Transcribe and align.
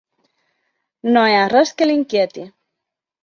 No 1.17 1.25
hi 1.27 1.35
ha 1.41 1.51
res 1.53 1.73
que 1.81 1.87
l’inquieti. 1.89 2.47